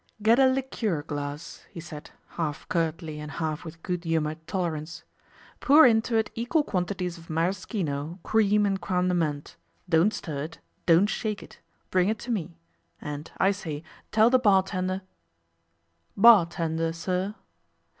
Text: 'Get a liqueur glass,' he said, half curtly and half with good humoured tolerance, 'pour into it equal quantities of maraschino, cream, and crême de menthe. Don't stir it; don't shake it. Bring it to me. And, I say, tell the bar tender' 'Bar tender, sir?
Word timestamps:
'Get 0.19 0.39
a 0.39 0.47
liqueur 0.47 1.03
glass,' 1.03 1.63
he 1.69 1.79
said, 1.79 2.09
half 2.29 2.67
curtly 2.69 3.19
and 3.19 3.33
half 3.33 3.63
with 3.63 3.83
good 3.83 4.03
humoured 4.03 4.47
tolerance, 4.47 5.03
'pour 5.59 5.85
into 5.85 6.15
it 6.15 6.31
equal 6.33 6.63
quantities 6.63 7.19
of 7.19 7.29
maraschino, 7.29 8.17
cream, 8.23 8.65
and 8.65 8.81
crême 8.81 9.09
de 9.09 9.13
menthe. 9.13 9.57
Don't 9.87 10.11
stir 10.11 10.41
it; 10.45 10.59
don't 10.87 11.05
shake 11.05 11.43
it. 11.43 11.59
Bring 11.91 12.09
it 12.09 12.17
to 12.17 12.31
me. 12.31 12.57
And, 12.99 13.29
I 13.37 13.51
say, 13.51 13.83
tell 14.11 14.31
the 14.31 14.39
bar 14.39 14.63
tender' 14.63 15.03
'Bar 16.17 16.47
tender, 16.47 16.93
sir? 16.93 17.35